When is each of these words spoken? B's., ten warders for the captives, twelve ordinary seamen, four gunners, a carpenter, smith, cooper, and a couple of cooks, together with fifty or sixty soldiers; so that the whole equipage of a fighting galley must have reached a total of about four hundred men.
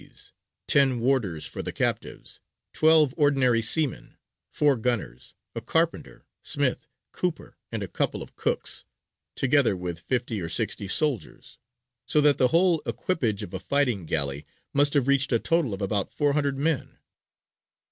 B's., 0.03 0.33
ten 0.67 0.99
warders 0.99 1.45
for 1.47 1.61
the 1.61 1.71
captives, 1.71 2.39
twelve 2.73 3.13
ordinary 3.17 3.61
seamen, 3.61 4.17
four 4.49 4.75
gunners, 4.75 5.35
a 5.53 5.61
carpenter, 5.61 6.25
smith, 6.41 6.87
cooper, 7.11 7.55
and 7.71 7.83
a 7.83 7.87
couple 7.87 8.23
of 8.23 8.35
cooks, 8.35 8.83
together 9.35 9.77
with 9.77 9.99
fifty 9.99 10.41
or 10.41 10.49
sixty 10.49 10.87
soldiers; 10.87 11.59
so 12.07 12.19
that 12.19 12.39
the 12.39 12.47
whole 12.47 12.81
equipage 12.87 13.43
of 13.43 13.53
a 13.53 13.59
fighting 13.59 14.07
galley 14.07 14.43
must 14.73 14.95
have 14.95 15.07
reached 15.07 15.31
a 15.31 15.37
total 15.37 15.71
of 15.71 15.83
about 15.83 16.09
four 16.11 16.33
hundred 16.33 16.57
men. 16.57 16.97